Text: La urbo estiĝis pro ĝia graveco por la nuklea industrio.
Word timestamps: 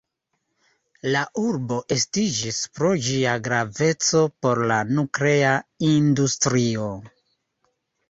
La 1.15 1.19
urbo 1.41 1.77
estiĝis 1.97 2.63
pro 2.79 2.95
ĝia 3.09 3.37
graveco 3.51 4.25
por 4.43 4.65
la 4.75 4.81
nuklea 4.99 5.55
industrio. 5.95 6.93